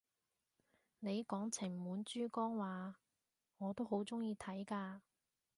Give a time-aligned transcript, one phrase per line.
[0.99, 2.95] 你講情滿珠江咓，
[3.59, 5.01] 我都好鍾意睇㗎！